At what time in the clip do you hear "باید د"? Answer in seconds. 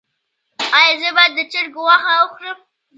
1.15-1.39